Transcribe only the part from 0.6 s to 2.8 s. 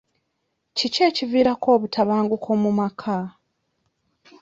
Kiki ekiviirako obukuubagano mu